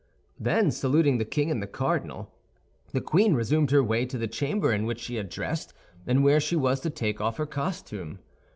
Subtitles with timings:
[0.39, 2.33] Then saluting the king and the cardinal,
[2.91, 5.75] the queen resumed her way to the chamber in which she had dressed,
[6.07, 8.17] and where she was to take off her costume.